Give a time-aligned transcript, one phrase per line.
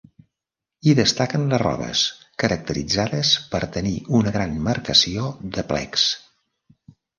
[0.87, 2.01] Hi destaquen les robes,
[2.45, 3.93] caracteritzades per tenir
[4.23, 6.11] una gran marcació de plecs.